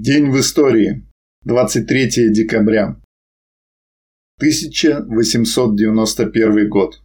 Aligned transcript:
День 0.00 0.30
в 0.30 0.38
истории. 0.38 1.02
23 1.44 2.32
декабря. 2.32 3.00
1891 4.36 6.68
год. 6.68 7.02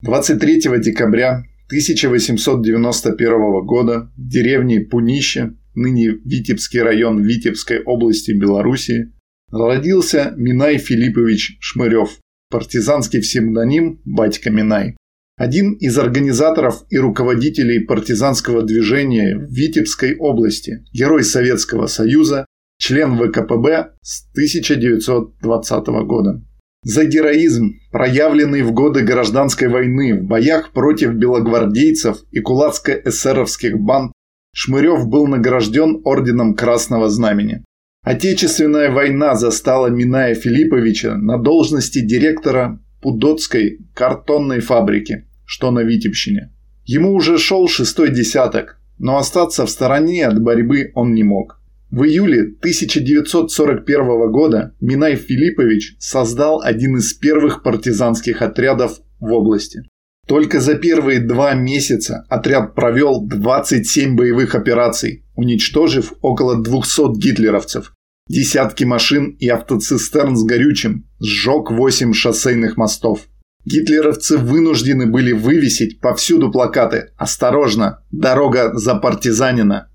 23 0.00 0.80
декабря 0.80 1.44
1891 1.66 3.66
года 3.66 4.10
в 4.16 4.28
деревне 4.28 4.80
Пунище, 4.80 5.58
ныне 5.74 6.12
Витебский 6.24 6.80
район 6.80 7.22
Витебской 7.22 7.82
области 7.82 8.30
Белоруссии, 8.30 9.12
родился 9.50 10.32
Минай 10.38 10.78
Филиппович 10.78 11.58
Шмырев, 11.60 12.18
партизанский 12.48 13.20
псевдоним 13.20 14.00
«Батька 14.06 14.50
Минай». 14.50 14.96
Один 15.38 15.74
из 15.74 15.98
организаторов 15.98 16.84
и 16.88 16.96
руководителей 16.96 17.80
партизанского 17.80 18.62
движения 18.62 19.36
в 19.36 19.52
Витебской 19.52 20.16
области, 20.16 20.82
герой 20.94 21.24
Советского 21.24 21.88
Союза, 21.88 22.46
член 22.78 23.18
ВКПБ 23.18 23.92
с 24.00 24.26
1920 24.32 25.86
года. 26.06 26.42
За 26.84 27.04
героизм, 27.04 27.72
проявленный 27.92 28.62
в 28.62 28.72
годы 28.72 29.02
гражданской 29.02 29.68
войны 29.68 30.14
в 30.14 30.24
боях 30.24 30.72
против 30.72 31.12
белогвардейцев 31.12 32.16
и 32.30 32.40
кулацко-эсеровских 32.40 33.76
банд, 33.76 34.12
Шмырев 34.54 35.06
был 35.06 35.26
награжден 35.26 36.00
орденом 36.04 36.54
Красного 36.54 37.10
Знамени. 37.10 37.62
Отечественная 38.02 38.90
война 38.90 39.34
застала 39.34 39.88
Миная 39.88 40.34
Филипповича 40.34 41.16
на 41.16 41.36
должности 41.36 42.00
директора 42.00 42.80
Пудотской 43.06 43.78
картонной 43.94 44.58
фабрики, 44.58 45.28
что 45.44 45.70
на 45.70 45.84
Витебщине. 45.84 46.50
Ему 46.84 47.14
уже 47.14 47.38
шел 47.38 47.68
шестой 47.68 48.10
десяток, 48.10 48.80
но 48.98 49.16
остаться 49.16 49.64
в 49.64 49.70
стороне 49.70 50.26
от 50.26 50.42
борьбы 50.42 50.90
он 50.96 51.14
не 51.14 51.22
мог. 51.22 51.60
В 51.92 52.02
июле 52.02 52.40
1941 52.40 54.32
года 54.32 54.74
Минай 54.80 55.14
Филиппович 55.14 55.94
создал 56.00 56.60
один 56.62 56.96
из 56.96 57.14
первых 57.14 57.62
партизанских 57.62 58.42
отрядов 58.42 58.98
в 59.20 59.32
области. 59.32 59.82
Только 60.26 60.58
за 60.58 60.74
первые 60.74 61.20
два 61.20 61.54
месяца 61.54 62.26
отряд 62.28 62.74
провел 62.74 63.24
27 63.24 64.16
боевых 64.16 64.56
операций, 64.56 65.24
уничтожив 65.36 66.12
около 66.22 66.60
200 66.60 67.16
гитлеровцев, 67.18 67.92
Десятки 68.28 68.82
машин 68.82 69.36
и 69.38 69.48
автоцистерн 69.48 70.36
с 70.36 70.44
горючим, 70.44 71.06
сжег 71.20 71.70
восемь 71.70 72.12
шоссейных 72.12 72.76
мостов. 72.76 73.20
Гитлеровцы 73.64 74.36
вынуждены 74.36 75.06
были 75.06 75.32
вывесить 75.32 76.00
повсюду 76.00 76.50
плакаты 76.50 77.10
«Осторожно! 77.16 78.02
Дорога 78.10 78.74
за 78.74 78.96
партизанина!». 78.96 79.88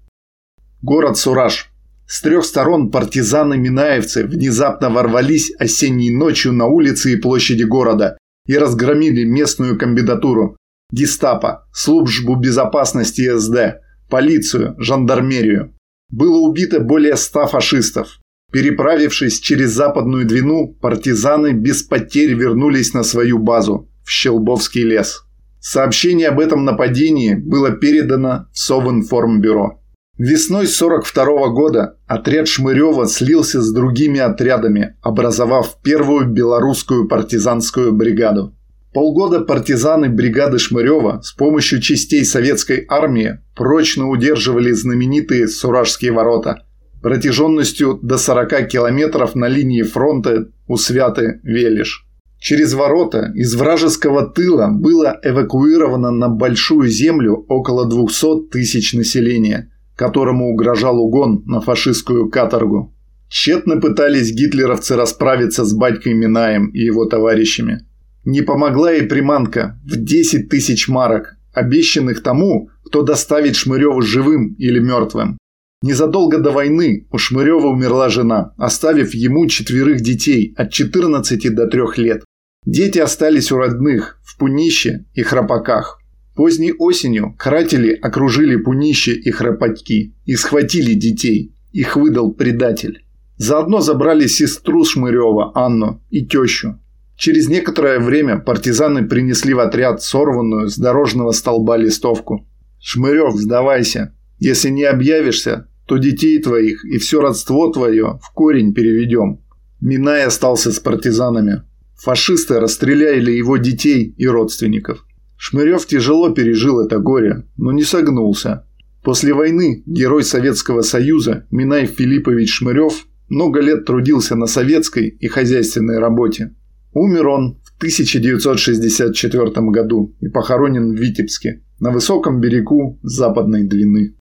Город 0.81 1.17
Сураж. 1.17 1.69
С 2.07 2.21
трех 2.21 2.45
сторон 2.45 2.89
партизаны-минаевцы 2.89 4.25
внезапно 4.25 4.89
ворвались 4.89 5.52
осенней 5.59 6.09
ночью 6.09 6.53
на 6.53 6.65
улицы 6.67 7.13
и 7.13 7.15
площади 7.17 7.63
города 7.63 8.17
и 8.45 8.57
разгромили 8.57 9.23
местную 9.23 9.77
комбинатуру, 9.77 10.57
гестапо, 10.91 11.67
службу 11.73 12.35
безопасности 12.35 13.37
СД, 13.37 13.81
полицию, 14.09 14.75
жандармерию. 14.77 15.73
Было 16.09 16.39
убито 16.39 16.81
более 16.81 17.15
ста 17.15 17.45
фашистов. 17.45 18.19
Переправившись 18.52 19.39
через 19.39 19.71
западную 19.71 20.25
Двину, 20.25 20.67
партизаны 20.67 21.53
без 21.53 21.83
потерь 21.83 22.33
вернулись 22.33 22.93
на 22.93 23.03
свою 23.03 23.39
базу 23.39 23.89
в 24.03 24.09
Щелбовский 24.09 24.83
лес. 24.83 25.23
Сообщение 25.61 26.27
об 26.27 26.39
этом 26.39 26.66
нападении 26.66 27.35
было 27.35 27.71
передано 27.71 28.47
в 28.52 28.58
Совинформбюро. 28.58 29.80
Весной 30.17 30.67
42 30.67 31.47
года 31.49 31.97
отряд 32.08 32.47
Шмырева 32.47 33.08
слился 33.08 33.61
с 33.61 33.71
другими 33.71 34.19
отрядами, 34.19 34.95
образовав 35.02 35.81
первую 35.81 36.27
белорусскую 36.27 37.08
партизанскую 37.08 37.93
бригаду. 37.93 38.53
Полгода 38.93 39.39
партизаны 39.39 40.09
бригады 40.09 40.59
Шмырева 40.59 41.21
с 41.23 41.31
помощью 41.31 41.80
частей 41.80 42.26
советской 42.26 42.86
армии 42.89 43.39
прочно 43.55 44.09
удерживали 44.09 44.71
знаменитые 44.73 45.47
Суражские 45.47 46.11
ворота– 46.11 46.65
протяженностью 47.02 48.00
до 48.02 48.17
40 48.17 48.67
километров 48.67 49.36
на 49.36 49.48
линии 49.48 49.84
фронта 49.84 50.50
у 50.67 50.76
Святы-Велиш. 50.76 52.06
Через 52.39 52.73
ворота 52.73 53.32
из 53.36 53.54
вражеского 53.56 54.28
тыла 54.28 54.70
было 54.72 55.20
эвакуировано 55.23 56.10
на 56.10 56.28
Большую 56.28 56.89
Землю 56.89 57.45
около 57.48 57.86
200 57.86 58.50
тысяч 58.50 58.94
населения, 58.94 59.72
которому 59.95 60.50
угрожал 60.50 61.00
угон 61.00 61.44
на 61.45 61.62
фашистскую 61.62 62.30
каторгу. 62.30 62.95
Тщетно 63.30 63.80
пытались 63.80 64.33
гитлеровцы 64.33 64.95
расправиться 64.95 65.64
с 65.64 65.73
батькой 65.73 66.16
Минаем 66.16 66.70
и 66.70 66.80
его 66.80 67.06
товарищами. 67.06 67.86
Не 68.26 68.42
помогла 68.42 68.92
и 68.94 69.06
приманка 69.06 69.80
в 69.86 69.95
10 69.95 70.50
тысяч 70.50 70.88
марок, 70.88 71.36
обещанных 71.54 72.23
тому, 72.23 72.70
кто 72.86 73.04
доставит 73.04 73.56
Шмыреву 73.56 74.02
живым 74.02 74.56
или 74.56 74.80
мертвым. 74.80 75.38
Незадолго 75.83 76.37
до 76.37 76.52
войны 76.52 77.08
у 77.11 77.17
Шмырева 77.17 77.67
умерла 77.67 78.09
жена, 78.09 78.53
оставив 78.58 79.15
ему 79.15 79.47
четверых 79.47 80.02
детей 80.02 80.53
от 80.55 80.71
14 80.71 81.55
до 81.55 81.67
3 81.67 81.81
лет. 81.97 82.23
Дети 82.65 82.99
остались 82.99 83.52
у 83.52 83.58
родных 83.58 84.20
в 84.23 84.37
Пунище 84.37 85.05
и 85.15 85.23
Храпаках. 85.23 85.99
Поздней 86.36 86.71
осенью 86.71 87.36
каратели 87.37 87.93
окружили 87.93 88.58
Пунище 88.58 89.14
и 89.14 89.31
Храпатки 89.31 90.15
и 90.25 90.36
схватили 90.36 90.93
детей. 90.93 91.55
Их 91.71 91.95
выдал 91.95 92.33
предатель. 92.33 93.03
Заодно 93.37 93.80
забрали 93.80 94.27
сестру 94.27 94.86
Шмырева, 94.86 95.52
Анну, 95.55 96.03
и 96.11 96.23
тещу. 96.23 96.80
Через 97.17 97.49
некоторое 97.49 97.99
время 97.99 98.37
партизаны 98.37 99.08
принесли 99.08 99.55
в 99.55 99.59
отряд 99.59 100.03
сорванную 100.03 100.67
с 100.70 100.77
дорожного 100.77 101.31
столба 101.31 101.77
листовку. 101.77 102.47
«Шмырев, 102.80 103.36
сдавайся. 103.36 104.15
Если 104.37 104.70
не 104.70 104.83
объявишься, 104.83 105.67
то 105.91 105.97
детей 105.97 106.41
твоих 106.41 106.85
и 106.85 106.99
все 106.99 107.19
родство 107.19 107.69
твое 107.69 108.17
в 108.23 108.31
корень 108.33 108.73
переведем. 108.73 109.41
Минай 109.81 110.23
остался 110.23 110.71
с 110.71 110.79
партизанами. 110.79 111.63
Фашисты 111.97 112.61
расстреляли 112.61 113.31
его 113.31 113.57
детей 113.57 114.15
и 114.17 114.25
родственников. 114.25 115.05
Шмырев 115.35 115.85
тяжело 115.85 116.29
пережил 116.29 116.79
это 116.79 116.99
горе, 116.99 117.43
но 117.57 117.73
не 117.73 117.83
согнулся. 117.83 118.65
После 119.03 119.33
войны 119.33 119.83
герой 119.85 120.23
Советского 120.23 120.79
Союза 120.81 121.45
Минай 121.52 121.87
Филиппович 121.87 122.59
Шмырев 122.59 123.05
много 123.27 123.59
лет 123.59 123.83
трудился 123.83 124.37
на 124.37 124.45
советской 124.45 125.09
и 125.09 125.27
хозяйственной 125.27 125.99
работе. 125.99 126.55
Умер 126.93 127.27
он 127.27 127.59
в 127.65 127.75
1964 127.79 129.51
году 129.71 130.15
и 130.21 130.29
похоронен 130.29 130.95
в 130.95 130.97
Витебске, 130.97 131.65
на 131.81 131.91
высоком 131.91 132.39
берегу 132.39 132.97
Западной 133.03 133.68
Двины. 133.68 134.15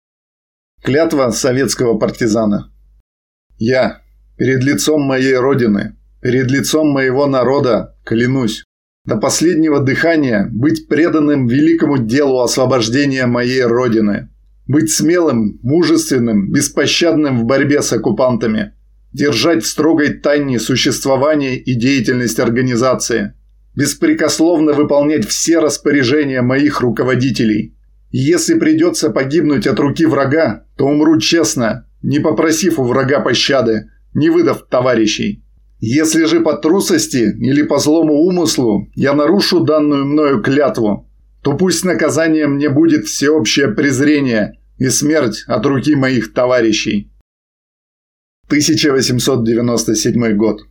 Клятва 0.82 1.30
советского 1.32 1.98
партизана. 1.98 2.72
Я, 3.58 4.02
перед 4.38 4.64
лицом 4.64 5.02
моей 5.02 5.36
родины, 5.36 5.98
перед 6.22 6.50
лицом 6.50 6.88
моего 6.88 7.28
народа, 7.28 7.98
клянусь, 8.06 8.64
до 9.06 9.18
последнего 9.18 9.82
дыхания 9.82 10.48
быть 10.50 10.88
преданным 10.88 11.48
великому 11.48 11.98
делу 11.98 12.40
освобождения 12.40 13.26
моей 13.26 13.64
родины, 13.64 14.30
быть 14.68 14.90
смелым, 14.90 15.60
мужественным, 15.64 16.50
беспощадным 16.52 17.42
в 17.42 17.44
борьбе 17.44 17.82
с 17.82 17.92
оккупантами, 17.92 18.74
держать 19.12 19.64
в 19.64 19.68
строгой 19.68 20.14
тайне 20.14 20.60
существование 20.60 21.58
и 21.58 21.74
деятельность 21.74 22.40
организации, 22.40 23.34
беспрекословно 23.76 24.72
выполнять 24.72 25.28
все 25.28 25.60
распоряжения 25.60 26.42
моих 26.42 26.80
руководителей– 26.80 27.76
если 28.12 28.58
придется 28.58 29.10
погибнуть 29.10 29.68
от 29.68 29.80
руки 29.80 30.06
врага, 30.06 30.66
то 30.78 30.86
умру 30.86 31.20
честно, 31.20 31.88
не 32.02 32.20
попросив 32.20 32.80
у 32.80 32.84
врага 32.84 33.20
пощады, 33.20 33.90
не 34.14 34.30
выдав 34.30 34.68
товарищей. 34.68 35.44
Если 35.80 36.26
же 36.26 36.42
по 36.42 36.58
трусости 36.58 37.36
или 37.40 37.64
по 37.64 37.78
злому 37.78 38.14
умыслу 38.14 38.90
я 38.96 39.14
нарушу 39.14 39.62
данную 39.62 40.06
мною 40.06 40.42
клятву, 40.42 41.10
то 41.42 41.56
пусть 41.56 41.86
наказанием 41.86 42.56
мне 42.56 42.70
будет 42.70 43.06
всеобщее 43.06 43.70
презрение 43.70 44.60
и 44.78 44.90
смерть 44.90 45.44
от 45.48 45.66
руки 45.66 45.96
моих 45.96 46.34
товарищей. 46.34 47.12
1897 48.48 50.36
год. 50.36 50.62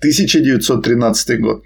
1913 0.00 1.40
год. 1.40 1.62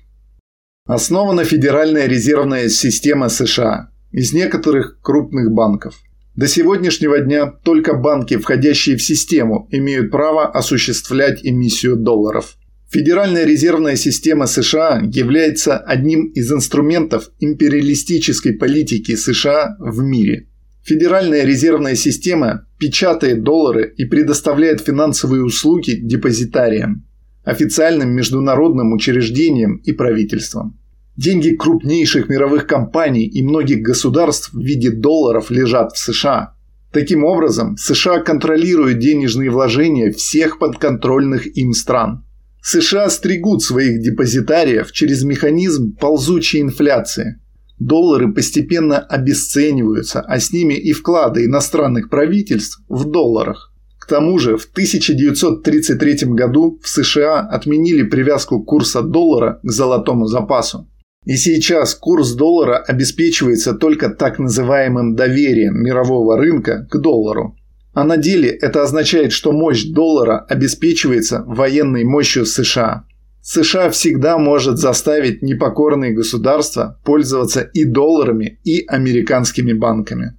Основана 0.87 1.43
Федеральная 1.43 2.07
резервная 2.07 2.69
система 2.69 3.29
США 3.29 3.91
из 4.13 4.33
некоторых 4.33 4.99
крупных 5.03 5.53
банков. 5.53 6.01
До 6.35 6.47
сегодняшнего 6.47 7.19
дня 7.19 7.47
только 7.47 7.95
банки, 7.95 8.37
входящие 8.37 8.97
в 8.97 9.03
систему, 9.03 9.69
имеют 9.71 10.11
право 10.11 10.47
осуществлять 10.47 11.41
эмиссию 11.45 11.97
долларов. 11.97 12.57
Федеральная 12.91 13.45
резервная 13.45 13.97
система 13.97 14.47
США 14.47 15.03
является 15.05 15.77
одним 15.77 16.27
из 16.29 16.51
инструментов 16.51 17.31
империалистической 17.39 18.55
политики 18.55 19.15
США 19.15 19.77
в 19.79 20.01
мире. 20.03 20.49
Федеральная 20.85 21.45
резервная 21.45 21.97
система 21.97 22.67
печатает 22.79 23.43
доллары 23.43 23.93
и 23.97 24.07
предоставляет 24.07 24.81
финансовые 24.81 25.43
услуги 25.43 25.97
депозитариям, 26.01 27.05
официальным 27.45 28.11
международным 28.11 28.93
учреждениям 28.95 29.77
и 29.79 29.93
правительствам. 29.93 30.79
Деньги 31.19 31.51
крупнейших 31.55 32.31
мировых 32.31 32.67
компаний 32.67 33.27
и 33.27 33.43
многих 33.43 33.83
государств 33.83 34.55
в 34.55 34.59
виде 34.59 34.91
долларов 34.91 35.51
лежат 35.51 35.93
в 35.93 35.99
США. 35.99 36.55
Таким 36.93 37.25
образом, 37.25 37.77
США 37.77 38.21
контролируют 38.21 39.01
денежные 39.01 39.51
вложения 39.51 40.13
всех 40.13 40.59
подконтрольных 40.59 41.47
им 41.59 41.75
стран. 41.75 42.25
США 42.63 43.11
стригут 43.11 43.63
своих 43.63 44.01
депозитариев 44.01 44.91
через 44.93 45.25
механизм 45.25 45.95
ползучей 45.95 46.63
инфляции– 46.63 47.41
Доллары 47.79 48.33
постепенно 48.33 48.99
обесцениваются, 48.99 50.21
а 50.21 50.41
с 50.41 50.53
ними 50.53 50.75
и 50.75 50.93
вклады 50.93 51.45
иностранных 51.45 52.11
правительств 52.11 52.83
в 52.89 53.09
долларах. 53.09 53.73
К 54.01 54.07
тому 54.07 54.39
же 54.39 54.57
в 54.57 54.65
1933 54.65 56.29
году 56.31 56.81
в 56.83 56.89
США 56.89 57.41
отменили 57.41 58.03
привязку 58.03 58.63
курса 58.63 59.03
доллара 59.03 59.61
к 59.63 59.71
золотому 59.71 60.27
запасу. 60.27 60.89
И 61.29 61.37
сейчас 61.37 61.95
курс 61.95 62.33
доллара 62.33 62.79
обеспечивается 62.79 63.75
только 63.75 64.09
так 64.09 64.39
называемым 64.39 65.15
доверием 65.15 65.75
мирового 65.75 66.39
рынка 66.39 66.87
к 66.91 66.99
доллару. 67.03 67.55
А 67.93 68.05
на 68.05 68.17
деле 68.17 68.49
это 68.49 68.83
означает, 68.83 69.33
что 69.33 69.53
мощь 69.53 69.85
доллара 69.85 70.47
обеспечивается 70.49 71.45
военной 71.47 72.05
мощью 72.05 72.47
США. 72.47 73.05
США 73.43 73.91
всегда 73.91 74.39
может 74.39 74.79
заставить 74.79 75.43
непокорные 75.43 76.15
государства 76.15 76.99
пользоваться 77.05 77.61
и 77.61 77.85
долларами, 77.85 78.59
и 78.65 78.87
американскими 78.87 79.75
банками. 79.75 80.39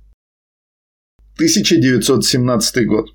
1917 1.35 2.87
год. 2.87 3.11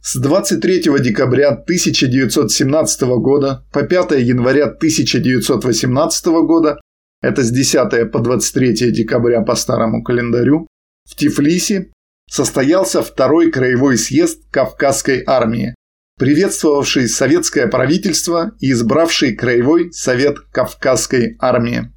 С 0.00 0.16
23 0.16 0.82
декабря 1.00 1.48
1917 1.48 3.02
года 3.20 3.64
по 3.72 3.82
5 3.82 4.12
января 4.12 4.66
1918 4.66 6.26
года, 6.46 6.80
это 7.20 7.42
с 7.42 7.50
10 7.50 8.12
по 8.12 8.20
23 8.20 8.92
декабря 8.92 9.42
по 9.42 9.56
старому 9.56 10.04
календарю, 10.04 10.68
в 11.04 11.16
Тифлисе 11.16 11.90
состоялся 12.30 13.02
второй 13.02 13.50
краевой 13.50 13.98
съезд 13.98 14.42
Кавказской 14.52 15.24
армии, 15.26 15.74
приветствовавший 16.18 17.08
советское 17.08 17.66
правительство 17.66 18.52
и 18.60 18.70
избравший 18.70 19.34
Краевой 19.34 19.92
совет 19.92 20.38
Кавказской 20.52 21.36
армии. 21.40 21.92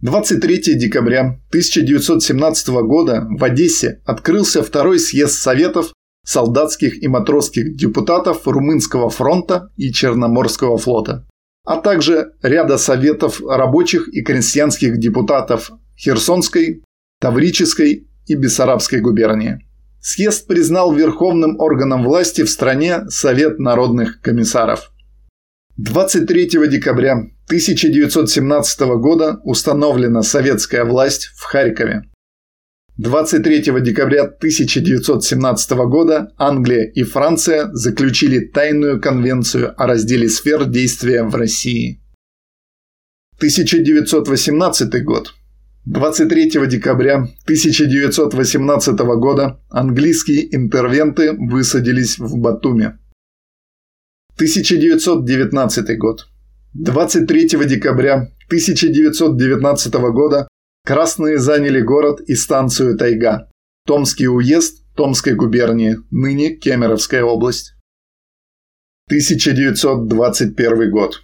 23 0.00 0.76
декабря 0.76 1.38
1917 1.50 2.68
года 2.68 3.26
в 3.28 3.44
Одессе 3.44 4.00
открылся 4.06 4.62
второй 4.62 4.98
съезд 4.98 5.34
Советов 5.34 5.92
солдатских 6.24 7.02
и 7.02 7.08
матросских 7.08 7.76
депутатов 7.76 8.46
Румынского 8.46 9.10
фронта 9.10 9.70
и 9.76 9.92
Черноморского 9.92 10.78
флота, 10.78 11.26
а 11.64 11.76
также 11.76 12.32
ряда 12.42 12.78
Советов 12.78 13.40
рабочих 13.40 14.08
и 14.08 14.22
крестьянских 14.22 14.98
депутатов 14.98 15.70
Херсонской, 15.98 16.82
Таврической 17.20 18.08
и 18.26 18.34
Бессарабской 18.34 19.00
губернии. 19.00 19.58
Съезд 20.00 20.46
признал 20.46 20.94
верховным 20.94 21.60
органом 21.60 22.04
власти 22.04 22.42
в 22.42 22.50
стране 22.50 23.02
Совет 23.08 23.58
народных 23.58 24.20
комиссаров. 24.22 24.92
23 25.76 26.68
декабря 26.68 27.12
1917 27.46 28.80
года 28.98 29.40
установлена 29.44 30.22
советская 30.22 30.84
власть 30.84 31.26
в 31.36 31.42
Харькове. 31.42 32.09
23 33.02 33.62
декабря 33.80 34.24
1917 34.24 35.70
года 35.88 36.34
Англия 36.36 36.84
и 36.84 37.02
Франция 37.02 37.70
заключили 37.72 38.40
тайную 38.40 39.00
конвенцию 39.00 39.72
о 39.82 39.86
разделе 39.86 40.28
сфер 40.28 40.66
действия 40.66 41.22
в 41.22 41.34
России. 41.34 42.02
1918 43.38 45.02
год. 45.02 45.32
23 45.86 46.50
декабря 46.66 47.26
1918 47.44 48.98
года 48.98 49.62
английские 49.70 50.54
интервенты 50.54 51.32
высадились 51.32 52.18
в 52.18 52.36
Батуми. 52.36 52.98
1919 54.34 55.98
год. 55.98 56.28
23 56.74 57.48
декабря 57.66 58.30
1919 58.48 59.94
года 60.12 60.48
красные 60.90 61.38
заняли 61.38 61.80
город 61.80 62.20
и 62.26 62.34
станцию 62.34 62.98
Тайга, 62.98 63.48
Томский 63.86 64.26
уезд 64.26 64.82
Томской 64.96 65.34
губернии, 65.36 65.98
ныне 66.10 66.56
Кемеровская 66.56 67.22
область. 67.22 67.74
1921 69.06 70.90
год. 70.90 71.22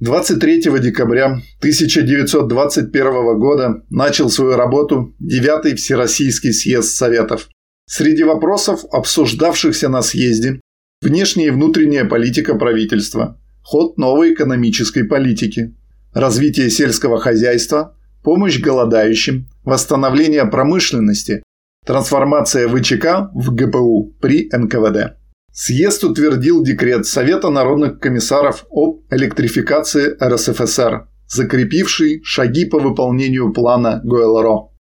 23 0.00 0.78
декабря 0.80 1.40
1921 1.60 3.38
года 3.38 3.82
начал 3.88 4.28
свою 4.28 4.56
работу 4.56 5.16
9-й 5.22 5.74
Всероссийский 5.74 6.52
съезд 6.52 6.94
Советов. 6.94 7.48
Среди 7.86 8.24
вопросов, 8.24 8.84
обсуждавшихся 8.92 9.88
на 9.88 10.02
съезде, 10.02 10.60
внешняя 11.00 11.46
и 11.46 11.50
внутренняя 11.50 12.04
политика 12.04 12.54
правительства, 12.56 13.40
ход 13.62 13.96
новой 13.96 14.34
экономической 14.34 15.04
политики, 15.04 15.74
развитие 16.12 16.68
сельского 16.68 17.18
хозяйства, 17.18 17.96
помощь 18.26 18.60
голодающим, 18.60 19.46
восстановление 19.64 20.46
промышленности, 20.46 21.44
трансформация 21.86 22.68
ВЧК 22.68 23.30
в 23.32 23.54
ГПУ 23.54 24.16
при 24.20 24.48
НКВД. 24.52 25.16
Съезд 25.52 26.02
утвердил 26.02 26.64
декрет 26.64 27.06
Совета 27.06 27.50
народных 27.50 28.00
комиссаров 28.00 28.66
об 28.68 29.04
электрификации 29.12 30.16
РСФСР, 30.20 31.06
закрепивший 31.28 32.20
шаги 32.24 32.64
по 32.64 32.80
выполнению 32.80 33.52
плана 33.52 34.00
Гойларо. 34.02 34.72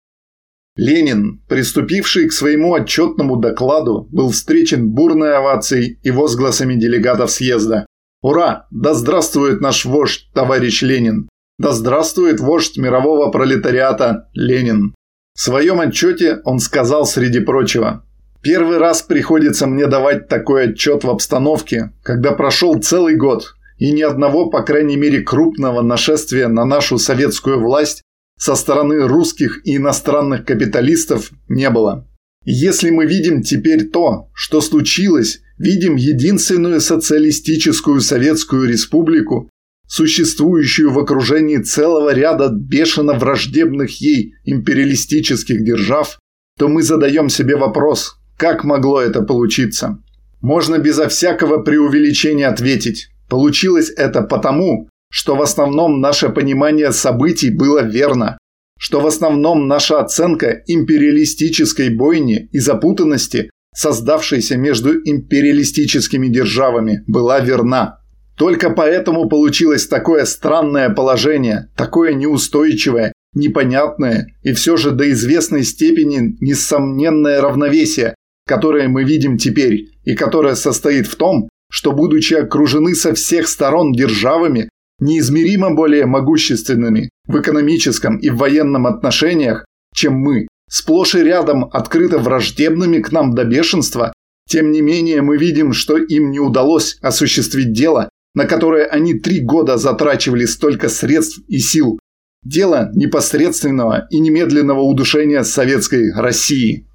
Ленин, 0.75 1.43
приступивший 1.47 2.29
к 2.29 2.33
своему 2.33 2.73
отчетному 2.73 3.35
докладу, 3.35 4.07
был 4.11 4.31
встречен 4.31 4.89
бурной 4.89 5.37
овацией 5.37 5.99
и 6.01 6.09
возгласами 6.09 6.73
делегатов 6.73 7.29
съезда. 7.29 7.85
«Ура! 8.23 8.65
Да 8.71 8.95
здравствует 8.95 9.61
наш 9.61 9.85
вождь, 9.85 10.31
товарищ 10.33 10.81
Ленин! 10.81 11.29
Да 11.57 11.71
здравствует 11.71 12.39
вождь 12.39 12.77
мирового 12.77 13.31
пролетариата 13.31 14.29
Ленин!» 14.33 14.93
В 15.33 15.41
своем 15.41 15.79
отчете 15.79 16.41
он 16.45 16.59
сказал 16.59 17.05
среди 17.05 17.39
прочего 17.39 18.05
Первый 18.45 18.77
раз 18.77 19.01
приходится 19.01 19.65
мне 19.65 19.87
давать 19.87 20.27
такой 20.27 20.69
отчет 20.69 21.03
в 21.03 21.09
обстановке, 21.09 21.93
когда 22.03 22.31
прошел 22.31 22.75
целый 22.75 23.15
год, 23.15 23.55
и 23.79 23.91
ни 23.91 24.03
одного, 24.03 24.51
по 24.51 24.61
крайней 24.61 24.97
мере, 24.97 25.21
крупного 25.21 25.81
нашествия 25.81 26.47
на 26.47 26.63
нашу 26.63 26.99
советскую 26.99 27.59
власть 27.59 28.03
со 28.37 28.53
стороны 28.53 29.07
русских 29.07 29.61
и 29.65 29.77
иностранных 29.77 30.45
капиталистов 30.45 31.31
не 31.47 31.71
было. 31.71 32.07
Если 32.43 32.91
мы 32.91 33.07
видим 33.07 33.41
теперь 33.41 33.85
то, 33.89 34.29
что 34.35 34.61
случилось, 34.61 35.41
видим 35.57 35.95
единственную 35.95 36.81
социалистическую 36.81 37.99
советскую 37.99 38.69
республику, 38.69 39.49
существующую 39.87 40.91
в 40.91 40.99
окружении 40.99 41.57
целого 41.57 42.13
ряда 42.13 42.49
бешено 42.49 43.13
враждебных 43.13 44.01
ей 44.01 44.33
империалистических 44.43 45.63
держав, 45.63 46.19
то 46.57 46.67
мы 46.67 46.83
задаем 46.83 47.29
себе 47.29 47.55
вопрос, 47.55 48.17
как 48.37 48.63
могло 48.63 49.01
это 49.01 49.21
получиться? 49.21 49.99
Можно 50.41 50.77
безо 50.77 51.07
всякого 51.07 51.63
преувеличения 51.63 52.47
ответить. 52.49 53.09
Получилось 53.29 53.91
это 53.95 54.21
потому, 54.21 54.89
что 55.11 55.35
в 55.35 55.41
основном 55.41 56.01
наше 56.01 56.29
понимание 56.29 56.91
событий 56.91 57.49
было 57.49 57.79
верно, 57.79 58.37
что 58.77 58.99
в 58.99 59.07
основном 59.07 59.67
наша 59.67 59.99
оценка 59.99 60.61
империалистической 60.67 61.89
бойни 61.89 62.49
и 62.51 62.59
запутанности, 62.59 63.49
создавшейся 63.73 64.57
между 64.57 64.93
империалистическими 64.93 66.27
державами, 66.27 67.03
была 67.07 67.39
верна. 67.39 67.99
Только 68.37 68.69
поэтому 68.69 69.29
получилось 69.29 69.87
такое 69.87 70.25
странное 70.25 70.89
положение, 70.89 71.69
такое 71.75 72.13
неустойчивое, 72.13 73.13
непонятное 73.33 74.27
и 74.43 74.53
все 74.53 74.75
же 74.77 74.91
до 74.91 75.09
известной 75.11 75.63
степени 75.63 76.35
несомненное 76.41 77.41
равновесие, 77.41 78.15
которое 78.45 78.87
мы 78.87 79.03
видим 79.03 79.37
теперь 79.37 79.91
и 80.03 80.15
которое 80.15 80.55
состоит 80.55 81.07
в 81.07 81.15
том, 81.15 81.49
что, 81.71 81.93
будучи 81.93 82.33
окружены 82.33 82.93
со 82.93 83.13
всех 83.13 83.47
сторон 83.47 83.93
державами, 83.93 84.69
неизмеримо 84.99 85.73
более 85.73 86.05
могущественными 86.05 87.09
в 87.27 87.39
экономическом 87.39 88.17
и 88.17 88.29
в 88.29 88.37
военном 88.37 88.85
отношениях, 88.85 89.65
чем 89.93 90.13
мы, 90.13 90.47
сплошь 90.69 91.15
и 91.15 91.23
рядом 91.23 91.65
открыто 91.71 92.17
враждебными 92.17 92.99
к 92.99 93.11
нам 93.11 93.33
до 93.33 93.45
бешенства, 93.45 94.13
тем 94.47 94.71
не 94.71 94.81
менее 94.81 95.21
мы 95.21 95.37
видим, 95.37 95.73
что 95.73 95.97
им 95.97 96.31
не 96.31 96.39
удалось 96.39 96.97
осуществить 97.01 97.73
дело, 97.73 98.09
на 98.35 98.45
которое 98.45 98.85
они 98.85 99.15
три 99.15 99.39
года 99.39 99.77
затрачивали 99.77 100.45
столько 100.45 100.89
средств 100.89 101.39
и 101.47 101.57
сил. 101.57 101.99
Дело 102.43 102.91
непосредственного 102.93 104.05
и 104.11 104.19
немедленного 104.19 104.81
удушения 104.81 105.41
советской 105.43 106.13
России. 106.13 106.85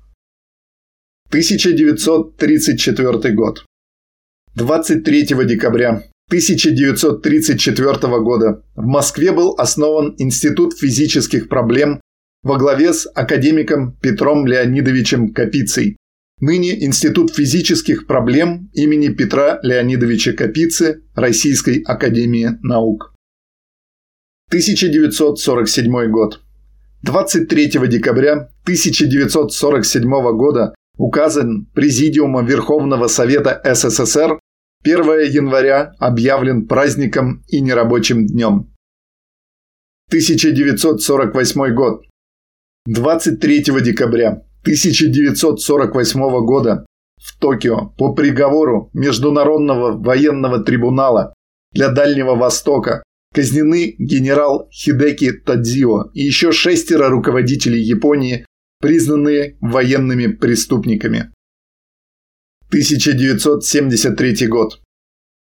1934 1.31 3.35
год. 3.35 3.65
23 4.55 5.27
декабря 5.47 6.05
1934 6.29 8.21
года 8.21 8.63
в 8.77 8.85
Москве 8.85 9.33
был 9.33 9.57
основан 9.59 10.15
Институт 10.19 10.79
физических 10.79 11.49
проблем 11.49 12.01
во 12.43 12.57
главе 12.57 12.93
с 12.93 13.09
академиком 13.15 13.97
Петром 14.01 14.47
Леонидовичем 14.47 15.33
Капицей. 15.33 15.97
Ныне 16.41 16.83
Институт 16.87 17.35
физических 17.35 18.07
проблем 18.07 18.71
имени 18.73 19.09
Петра 19.09 19.61
Леонидовича 19.63 20.33
Капицы 20.33 21.03
Российской 21.15 21.83
Академии 21.83 22.59
Наук. 22.63 23.13
1947 24.49 26.11
год. 26.11 26.41
23 27.03 27.69
декабря 27.89 28.49
1947 28.63 30.03
года 30.39 30.75
указан 30.97 31.67
Президиума 31.75 32.43
Верховного 32.43 33.09
Совета 33.09 33.61
СССР 33.63 34.39
1 34.83 35.05
января 35.31 35.93
объявлен 35.99 36.67
праздником 36.67 37.45
и 37.49 37.61
нерабочим 37.61 38.27
днем. 38.27 38.73
1948 40.09 41.75
год. 41.75 42.03
23 42.87 43.63
декабря 43.83 44.43
1948 44.63 46.21
года 46.45 46.87
в 47.17 47.39
Токио 47.39 47.93
по 47.99 48.15
приговору 48.15 48.91
Международного 48.93 49.93
военного 49.93 50.63
трибунала 50.63 51.35
для 51.73 51.89
Дальнего 51.89 52.35
Востока 52.35 53.03
казнены 53.33 53.95
генерал 53.99 54.69
Хидеки 54.73 55.33
Тадзио 55.33 56.11
и 56.15 56.23
еще 56.23 56.53
шестеро 56.53 57.09
руководителей 57.09 57.81
Японии 57.81 58.47
признанные 58.81 59.57
военными 59.61 60.27
преступниками. 60.27 61.33
1973 62.69 64.47
год. 64.47 64.81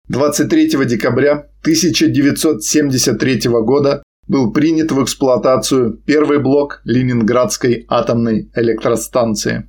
23 0.09 0.85
декабря 0.87 1.49
1973 1.63 3.41
года 3.65 4.03
был 4.29 4.53
принят 4.53 4.93
в 4.93 5.03
эксплуатацию 5.03 5.99
первый 6.07 6.39
блок 6.39 6.81
Ленинградской 6.85 7.85
атомной 7.89 8.51
электростанции. 8.55 9.69